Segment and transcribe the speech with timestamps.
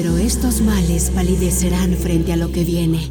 [0.00, 3.10] Pero estos males palidecerán frente a lo que viene.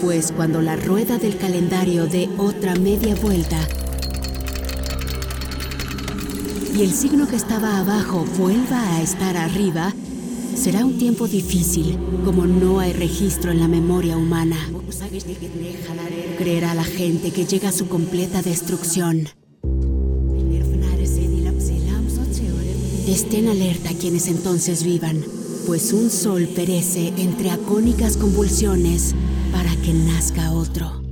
[0.00, 3.58] Pues cuando la rueda del calendario dé otra media vuelta
[6.74, 9.92] y el signo que estaba abajo vuelva a estar arriba,
[10.54, 14.56] será un tiempo difícil, como no hay registro en la memoria humana.
[16.38, 19.28] Creerá la gente que llega a su completa destrucción.
[23.06, 25.22] Estén alerta quienes entonces vivan,
[25.64, 29.14] pues un sol perece entre acónicas convulsiones
[29.52, 31.05] para que nazca otro.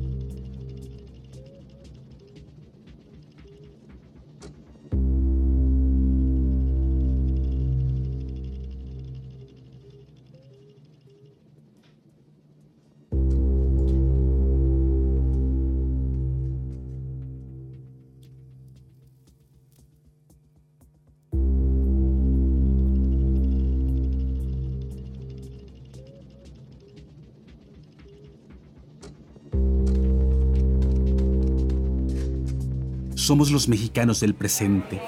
[33.25, 35.01] Somos los mexicanos del presente.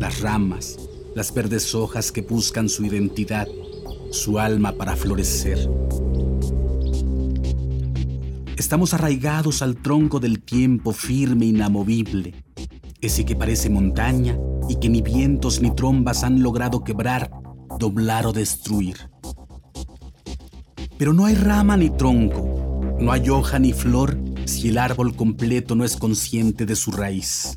[0.00, 0.76] Las ramas,
[1.14, 3.46] las verdes hojas que buscan su identidad
[4.10, 5.58] su alma para florecer.
[8.56, 12.34] Estamos arraigados al tronco del tiempo firme inamovible,
[13.00, 17.30] ese que parece montaña y que ni vientos ni trombas han logrado quebrar,
[17.78, 19.10] doblar o destruir.
[20.98, 25.74] Pero no hay rama ni tronco, no hay hoja ni flor si el árbol completo
[25.76, 27.56] no es consciente de su raíz,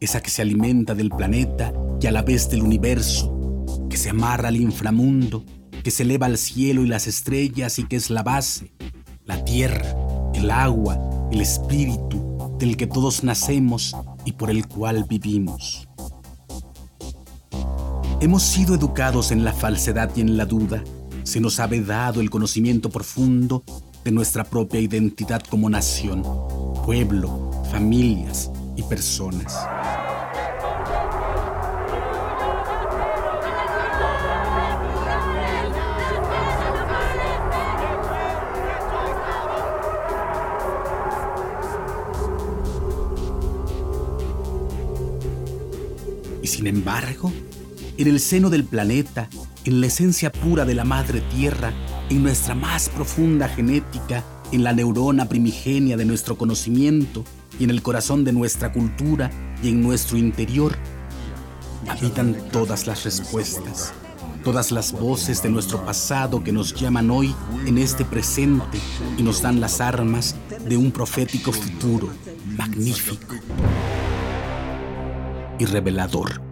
[0.00, 4.48] esa que se alimenta del planeta y a la vez del universo, que se amarra
[4.48, 5.44] al inframundo
[5.82, 8.72] que se eleva al cielo y las estrellas y que es la base,
[9.24, 9.94] la tierra,
[10.34, 10.98] el agua,
[11.32, 15.88] el espíritu del que todos nacemos y por el cual vivimos.
[18.20, 20.84] Hemos sido educados en la falsedad y en la duda.
[21.22, 23.64] Se nos ha dado el conocimiento profundo
[24.04, 26.22] de nuestra propia identidad como nación,
[26.84, 29.56] pueblo, familias y personas.
[46.60, 47.32] Sin embargo,
[47.96, 49.30] en el seno del planeta,
[49.64, 51.72] en la esencia pura de la madre tierra,
[52.10, 54.22] en nuestra más profunda genética,
[54.52, 57.24] en la neurona primigenia de nuestro conocimiento
[57.58, 59.30] y en el corazón de nuestra cultura
[59.62, 60.76] y en nuestro interior,
[61.88, 63.94] habitan todas las respuestas,
[64.44, 67.34] todas las voces de nuestro pasado que nos llaman hoy
[67.64, 68.78] en este presente
[69.16, 70.36] y nos dan las armas
[70.68, 72.10] de un profético futuro
[72.44, 73.34] magnífico
[75.58, 76.49] y revelador.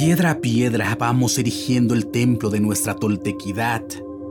[0.00, 3.82] Piedra a piedra vamos erigiendo el templo de nuestra toltequidad,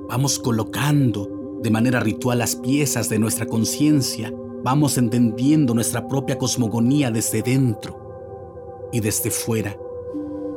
[0.10, 7.12] vamos colocando de manera ritual las piezas de nuestra conciencia, vamos entendiendo nuestra propia cosmogonía
[7.12, 9.78] desde dentro y desde fuera,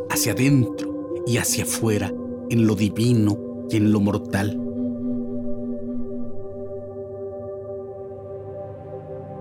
[0.09, 2.11] hacia adentro y hacia afuera,
[2.49, 4.59] en lo divino y en lo mortal.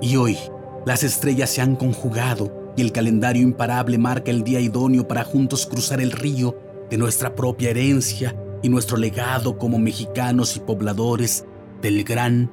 [0.02, 0.38] Y hoy
[0.86, 5.66] las estrellas se han conjugado y el calendario imparable marca el día idóneo para juntos
[5.66, 6.56] cruzar el río
[6.90, 11.46] de nuestra propia herencia y nuestro legado como mexicanos y pobladores
[11.82, 12.52] del gran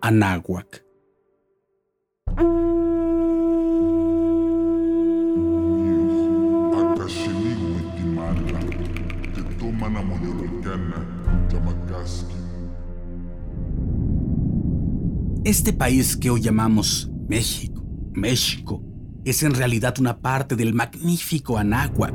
[0.00, 0.84] Anáhuac.
[15.44, 17.67] Este país que hoy llamamos México
[18.18, 18.82] México
[19.24, 22.14] es en realidad una parte del magnífico Anáhuac.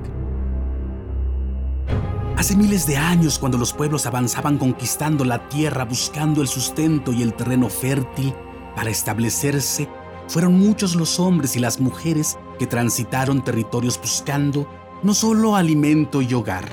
[2.38, 7.22] Hace miles de años, cuando los pueblos avanzaban conquistando la tierra, buscando el sustento y
[7.22, 8.34] el terreno fértil
[8.76, 9.88] para establecerse,
[10.28, 14.68] fueron muchos los hombres y las mujeres que transitaron territorios buscando
[15.04, 16.66] no solo alimento y hogar,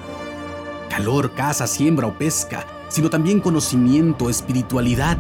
[0.89, 5.19] calor, casa, siembra o pesca, sino también conocimiento, espiritualidad,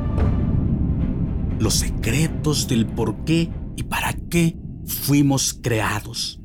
[1.58, 4.54] los secretos del porqué y para qué
[4.84, 6.38] fuimos creados.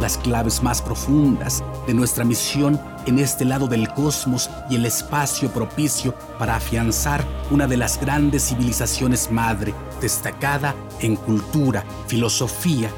[0.00, 5.48] Las claves más profundas de nuestra misión en este lado del cosmos y el espacio
[5.52, 12.90] propicio para afianzar una de las grandes civilizaciones madre, destacada en cultura, filosofía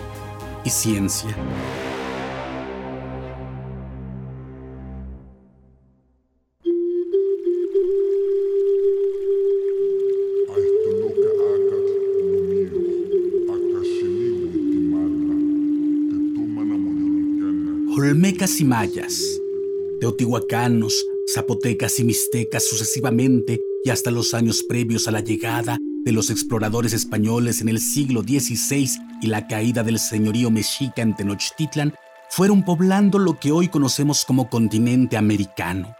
[0.64, 1.36] y ciencia.
[18.44, 19.40] Olmecas y mayas,
[20.00, 26.28] teotihuacanos, zapotecas y mixtecas sucesivamente y hasta los años previos a la llegada de los
[26.28, 28.90] exploradores españoles en el siglo XVI
[29.22, 31.94] y la caída del señorío mexica en Tenochtitlan,
[32.28, 35.96] fueron poblando lo que hoy conocemos como continente americano.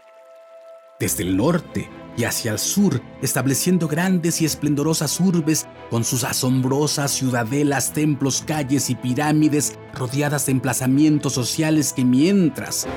[0.99, 7.11] Desde el norte, y hacia el sur, estableciendo grandes y esplendorosas urbes con sus asombrosas
[7.11, 12.87] ciudadelas, templos, calles y pirámides rodeadas de emplazamientos sociales que mientras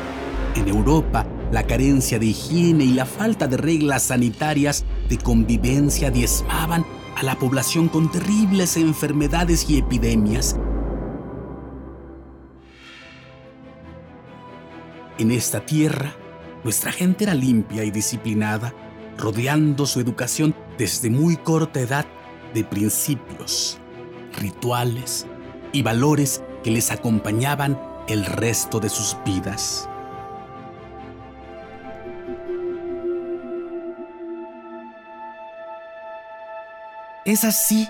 [0.54, 6.84] en Europa la carencia de higiene y la falta de reglas sanitarias de convivencia diezmaban
[7.16, 10.56] a la población con terribles enfermedades y epidemias.
[15.18, 16.14] En esta tierra,
[16.62, 18.72] nuestra gente era limpia y disciplinada,
[19.18, 22.06] rodeando su educación desde muy corta edad
[22.54, 23.78] de principios,
[24.40, 25.26] rituales
[25.72, 27.78] y valores que les acompañaban
[28.08, 29.88] el resto de sus vidas.
[37.24, 37.86] Es así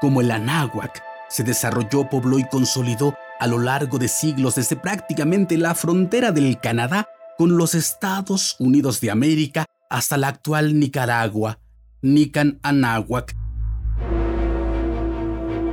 [0.00, 5.56] como el Anáhuac se desarrolló, pobló y consolidó a lo largo de siglos desde prácticamente
[5.56, 11.58] la frontera del Canadá con los Estados Unidos de América hasta la actual Nicaragua,
[12.00, 13.36] Nican Anáhuac,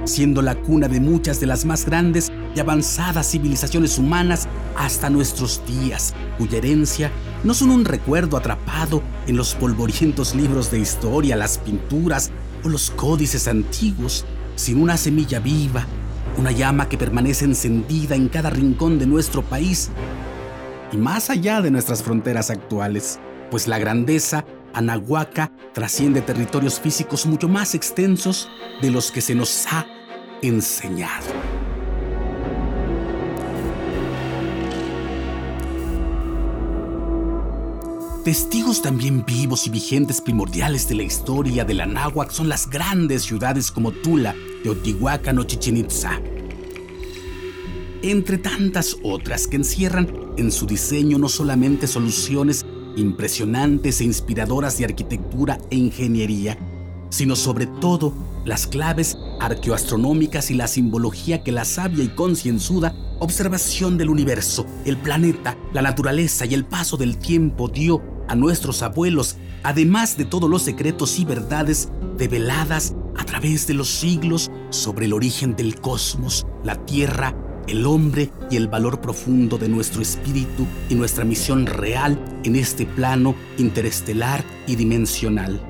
[0.05, 5.61] siendo la cuna de muchas de las más grandes y avanzadas civilizaciones humanas hasta nuestros
[5.67, 7.11] días, cuya herencia
[7.43, 12.31] no son un recuerdo atrapado en los polvorientos libros de historia, las pinturas
[12.63, 14.25] o los códices antiguos,
[14.55, 15.85] sino una semilla viva,
[16.39, 19.91] una llama que permanece encendida en cada rincón de nuestro país
[20.91, 23.19] y más allá de nuestras fronteras actuales
[23.49, 28.49] pues la grandeza anahuaca trasciende territorios físicos mucho más extensos
[28.81, 29.85] de los que se nos ha
[30.41, 31.25] enseñado.
[38.27, 43.71] Testigos también vivos y vigentes primordiales de la historia del Anáhuac son las grandes ciudades
[43.71, 46.19] como Tula, Teotihuacán o Chichen Itza.
[48.01, 52.65] Entre tantas otras que encierran en su diseño no solamente soluciones
[52.97, 56.57] impresionantes e inspiradoras de arquitectura e ingeniería,
[57.09, 58.13] sino sobre todo
[58.45, 64.97] las claves arqueoastronómicas y la simbología que la sabia y concienzuda observación del universo, el
[64.97, 70.49] planeta, la naturaleza y el paso del tiempo dio a nuestros abuelos, además de todos
[70.49, 76.45] los secretos y verdades develadas a través de los siglos sobre el origen del cosmos,
[76.63, 77.35] la Tierra
[77.67, 82.85] el hombre y el valor profundo de nuestro espíritu y nuestra misión real en este
[82.85, 85.61] plano interestelar y dimensional.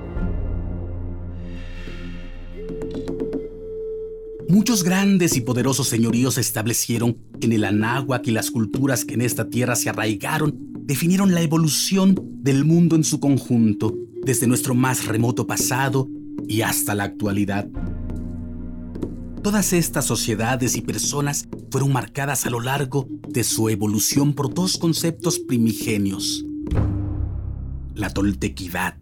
[4.49, 9.21] Muchos grandes y poderosos señoríos se establecieron en el Anáhuac y las culturas que en
[9.21, 10.55] esta tierra se arraigaron
[10.87, 16.07] definieron la evolución del mundo en su conjunto, desde nuestro más remoto pasado
[16.47, 17.67] y hasta la actualidad.
[19.43, 24.77] Todas estas sociedades y personas fueron marcadas a lo largo de su evolución por dos
[24.77, 26.45] conceptos primigenios.
[27.93, 28.95] La toltequidad,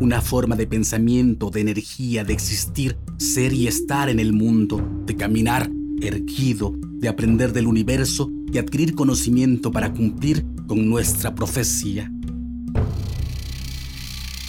[0.00, 5.16] una forma de pensamiento, de energía, de existir, ser y estar en el mundo, de
[5.16, 5.70] caminar
[6.00, 12.10] erguido, de aprender del universo y adquirir conocimiento para cumplir con nuestra profecía.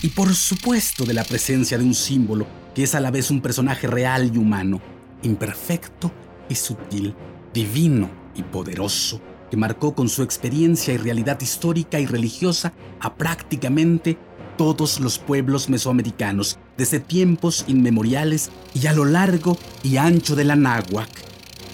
[0.02, 2.46] Y por supuesto de la presencia de un símbolo
[2.76, 4.80] que es a la vez un personaje real y humano,
[5.24, 6.12] imperfecto
[6.48, 7.16] y sutil,
[7.58, 14.16] divino y poderoso, que marcó con su experiencia y realidad histórica y religiosa a prácticamente
[14.58, 20.56] todos los pueblos mesoamericanos desde tiempos inmemoriales y a lo largo y ancho de la
[20.56, 21.10] náhuac,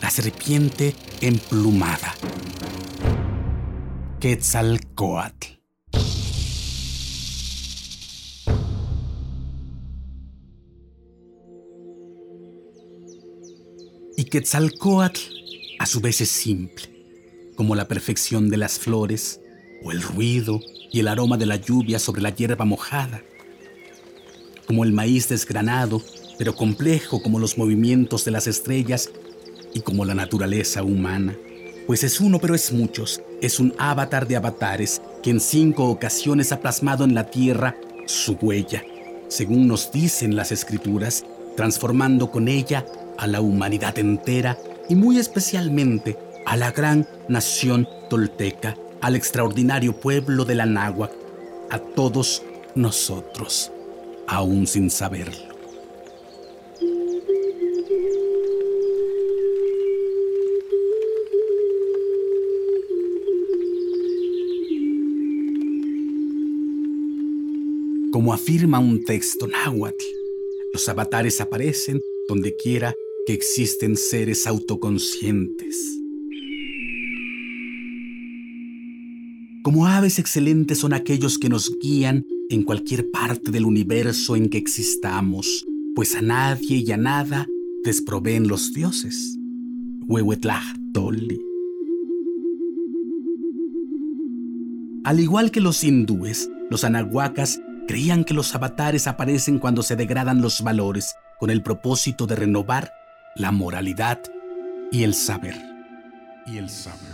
[0.02, 2.16] la serpiente emplumada.
[4.22, 5.48] Quetzalcoatl.
[14.16, 15.43] Y Quetzalcoatl
[15.80, 16.84] a su vez es simple,
[17.56, 19.40] como la perfección de las flores
[19.84, 20.60] o el ruido
[20.92, 23.22] y el aroma de la lluvia sobre la hierba mojada,
[24.68, 26.02] como el maíz desgranado,
[26.38, 29.10] pero complejo como los movimientos de las estrellas
[29.74, 31.36] y como la naturaleza humana.
[31.86, 36.52] pues es uno pero es muchos, es un avatar de avatares que en cinco ocasiones
[36.52, 37.76] ha plasmado en la Tierra
[38.06, 38.84] su huella,
[39.28, 41.26] según nos dicen las escrituras,
[41.58, 42.86] transformando con ella
[43.18, 44.58] a la humanidad entera
[44.90, 51.12] y muy especialmente a la gran nación tolteca, al extraordinario pueblo de la Náhuac,
[51.70, 52.44] a todos
[52.76, 53.72] nosotros,
[54.28, 55.54] aún sin saberlo.
[68.12, 70.06] Como afirma un texto náhuatl,
[70.72, 76.00] los avatares aparecen donde quiera que existen seres autoconscientes.
[79.64, 84.58] Como aves excelentes son aquellos que nos guían en cualquier parte del universo en que
[84.58, 85.66] existamos,
[85.96, 87.48] pues a nadie y a nada
[87.84, 89.38] desproveen los dioses.
[90.08, 91.42] Huehuetlachtoli.
[95.06, 100.42] Al igual que los hindúes, los anahuacas Creían que los avatares aparecen cuando se degradan
[100.42, 102.92] los valores con el propósito de renovar
[103.36, 104.20] la moralidad
[104.92, 105.56] y el saber.
[106.46, 107.14] Y el saber.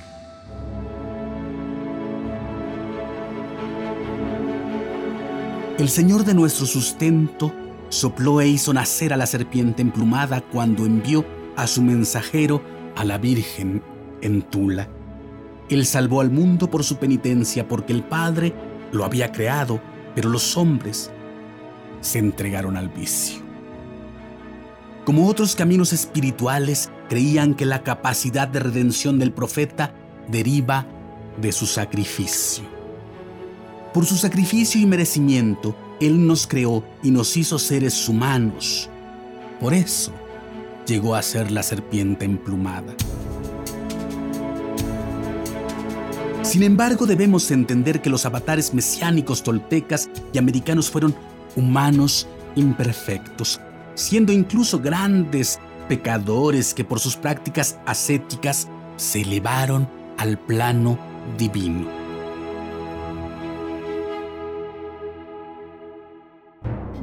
[5.77, 7.53] El Señor de nuestro sustento
[7.89, 12.61] sopló e hizo nacer a la serpiente emplumada cuando envió a su mensajero
[12.95, 13.81] a la Virgen
[14.21, 14.89] en Tula.
[15.69, 18.53] Él salvó al mundo por su penitencia porque el Padre
[18.91, 19.79] lo había creado
[20.15, 21.11] pero los hombres
[22.01, 23.48] se entregaron al vicio.
[25.09, 29.91] Como otros caminos espirituales, creían que la capacidad de redención del profeta
[30.27, 30.85] deriva
[31.41, 32.63] de su sacrificio.
[33.91, 38.87] Por su sacrificio y merecimiento, Él nos creó y nos hizo seres humanos.
[39.59, 40.11] Por eso
[40.85, 42.93] llegó a ser la serpiente emplumada.
[46.43, 51.15] Sin embargo, debemos entender que los avatares mesiánicos toltecas y americanos fueron
[51.55, 53.59] humanos imperfectos,
[53.99, 60.97] siendo incluso grandes pecadores que por sus prácticas ascéticas se elevaron al plano
[61.37, 61.87] divino.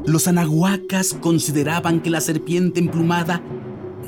[0.06, 3.42] Los anahuacas consideraban que la serpiente emplumada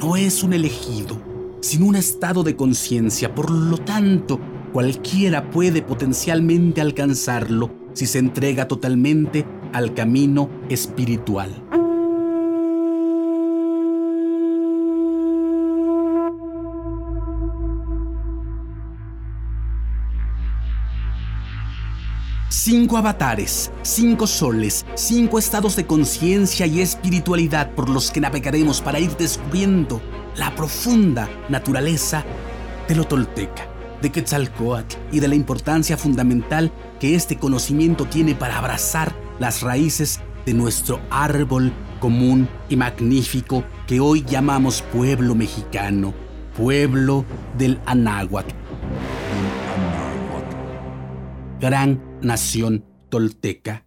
[0.01, 1.21] no es un elegido,
[1.61, 4.41] sino un estado de conciencia, por lo tanto,
[4.73, 11.78] Cualquiera puede potencialmente alcanzarlo si se entrega totalmente al camino espiritual.
[22.71, 29.01] Cinco avatares, cinco soles, cinco estados de conciencia y espiritualidad por los que navegaremos para
[29.01, 30.03] ir descubriendo
[30.37, 32.27] la profunda naturaleza
[32.87, 33.67] de lo tolteca
[34.03, 36.71] de Quetzalcoatl y de la importancia fundamental
[37.01, 43.99] que este conocimiento tiene para abrazar las raíces de nuestro árbol común y magnífico que
[43.99, 46.13] hoy llamamos pueblo mexicano,
[46.55, 47.25] pueblo
[47.57, 48.45] del Anáhuac.
[51.61, 53.85] Gran nación tolteca.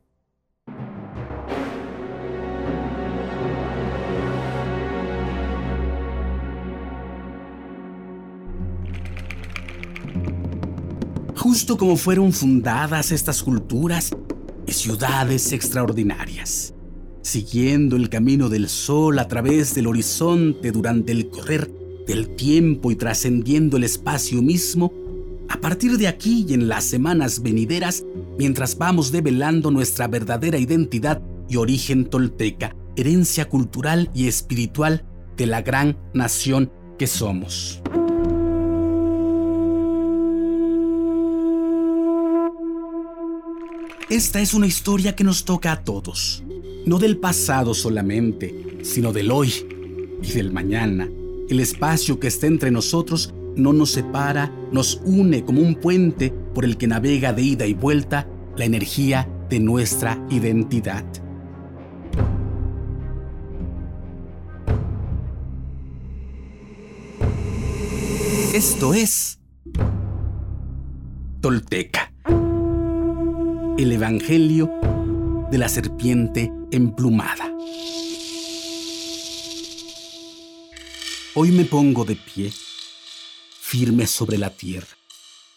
[11.35, 14.11] Justo como fueron fundadas estas culturas
[14.67, 16.73] y ciudades extraordinarias,
[17.23, 21.69] siguiendo el camino del sol a través del horizonte durante el correr
[22.07, 24.93] del tiempo y trascendiendo el espacio mismo,
[25.49, 28.05] a partir de aquí y en las semanas venideras,
[28.37, 35.05] mientras vamos develando nuestra verdadera identidad y origen tolteca, herencia cultural y espiritual
[35.37, 37.81] de la gran nación que somos.
[44.09, 46.43] Esta es una historia que nos toca a todos,
[46.85, 49.53] no del pasado solamente, sino del hoy
[50.21, 51.09] y del mañana.
[51.49, 56.65] El espacio que está entre nosotros no nos separa, nos une como un puente por
[56.65, 61.05] el que navega de ida y vuelta la energía de nuestra identidad.
[68.53, 69.39] Esto es
[71.39, 72.11] Tolteca
[73.81, 74.69] el Evangelio
[75.49, 77.51] de la serpiente emplumada.
[81.33, 82.53] Hoy me pongo de pie,
[83.59, 85.00] firme sobre la tierra.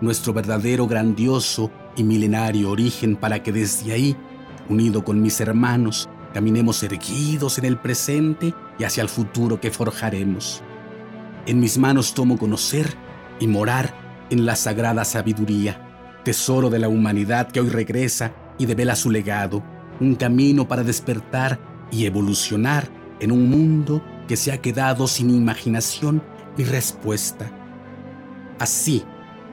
[0.00, 4.16] nuestro verdadero grandioso y milenario origen para que desde ahí,
[4.68, 10.62] unido con mis hermanos, caminemos erguidos en el presente y hacia el futuro que forjaremos.
[11.46, 12.94] En mis manos tomo conocer
[13.40, 13.94] y morar
[14.30, 19.62] en la sagrada sabiduría, tesoro de la humanidad que hoy regresa y devela su legado,
[20.00, 21.58] un camino para despertar
[21.90, 22.88] y evolucionar
[23.20, 26.22] en un mundo que se ha quedado sin imaginación
[26.56, 27.50] ni respuesta.
[28.58, 29.04] Así,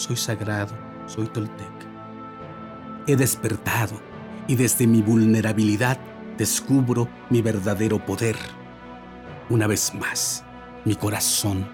[0.00, 0.74] soy sagrado,
[1.06, 1.86] soy tolteca.
[3.06, 4.00] He despertado
[4.48, 5.98] y desde mi vulnerabilidad
[6.38, 8.36] descubro mi verdadero poder.
[9.50, 10.42] Una vez más,
[10.84, 11.68] mi corazón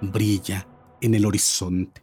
[0.00, 0.66] brilla
[1.00, 2.02] en el horizonte.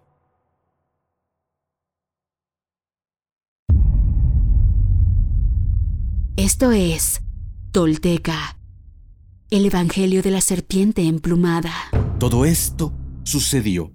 [6.38, 7.22] Esto es
[7.72, 8.60] Tolteca,
[9.50, 11.72] el Evangelio de la Serpiente Emplumada.
[12.20, 13.95] Todo esto sucedió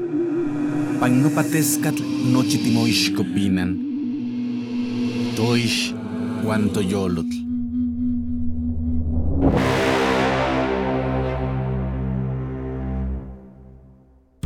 [5.35, 5.95] Toish
[6.43, 7.37] guantoyolotl.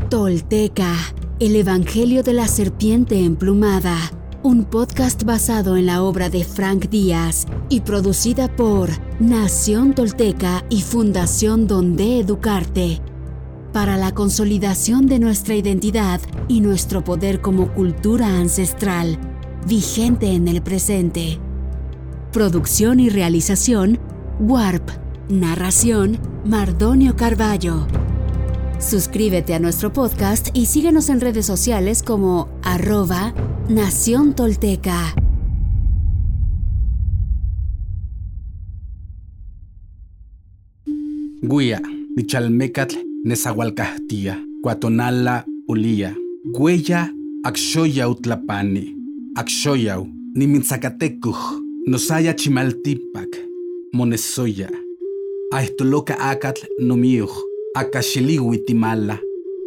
[0.10, 0.96] Tolteca,
[1.41, 3.98] el Evangelio de la Serpiente Emplumada,
[4.41, 10.84] un podcast basado en la obra de Frank Díaz y producida por Nación Tolteca y
[10.84, 13.02] Fundación Donde Educarte,
[13.75, 19.17] para la consolidación de nuestra identidad y nuestro poder como cultura ancestral,
[19.67, 21.39] vigente en el presente.
[22.31, 23.99] Producción y realización,
[24.39, 24.91] Warp.
[25.27, 27.85] Narración, Mardonio Carballo.
[28.79, 33.33] Suscríbete a nuestro podcast y síguenos en redes sociales como arroba
[33.67, 35.15] Nación Tolteca.
[41.41, 41.81] Guía,
[42.15, 46.15] Nichalmecatl, Nezahualcahtia, Cuatonala, Ulía,
[46.53, 47.11] Huella,
[47.43, 48.95] Axoyau Tlapani,
[49.35, 51.35] Axoyau, Nimitzacatecuj,
[51.88, 53.35] Nosaya Chimaltipac,
[53.93, 54.69] Monesoya,
[55.51, 57.31] Aestoloca Acatl Nomiuj,
[57.75, 59.17] Akashiliwi Timala,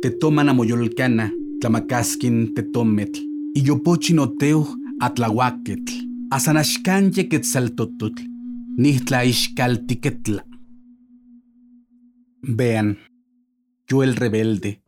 [0.02, 1.28] Tetoman Amoyolcana,
[1.60, 3.20] Tlamacasquin Tetometl,
[3.56, 4.68] Iyopochi Noteu
[5.00, 5.94] Atlahuaquetl,
[6.30, 8.22] Asanashkanye Quetzaltotutl,
[8.78, 10.44] Nihtla Ixcaltiquetla.
[12.44, 12.96] Vean,
[13.88, 14.83] yo el rebelde,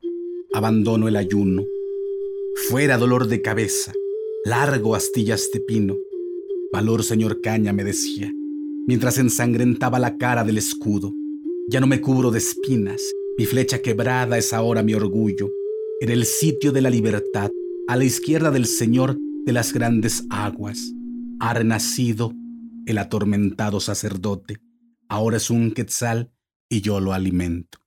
[0.53, 1.65] abandono el ayuno.
[2.69, 3.93] Fuera dolor de cabeza,
[4.45, 5.97] largo astillas de pino.
[6.71, 8.31] Valor, señor Caña, me decía,
[8.87, 11.15] mientras ensangrentaba la cara del escudo.
[11.71, 13.01] Ya no me cubro de espinas,
[13.39, 15.51] mi flecha quebrada es ahora mi orgullo.
[16.03, 17.51] En el sitio de la libertad,
[17.89, 20.93] a la izquierda del Señor de las grandes aguas,
[21.39, 22.35] ha renacido
[22.85, 24.59] el atormentado sacerdote.
[25.09, 26.33] Ahora es un quetzal
[26.69, 27.80] y yo lo alimento.